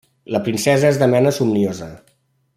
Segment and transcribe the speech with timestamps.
[0.35, 1.91] La princesa és de mena somniosa.